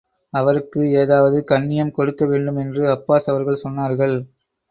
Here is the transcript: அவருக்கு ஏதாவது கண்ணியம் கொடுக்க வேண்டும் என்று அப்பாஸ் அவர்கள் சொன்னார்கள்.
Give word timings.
அவருக்கு 0.33 0.81
ஏதாவது 0.93 1.43
கண்ணியம் 1.43 1.91
கொடுக்க 1.91 2.25
வேண்டும் 2.25 2.55
என்று 2.55 2.83
அப்பாஸ் 2.91 3.27
அவர்கள் 3.27 3.63
சொன்னார்கள். 3.63 4.15